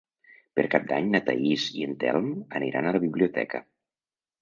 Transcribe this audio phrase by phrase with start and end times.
[0.59, 3.67] Per Cap d'Any na Thaís i en Telm aniran a la biblioteca.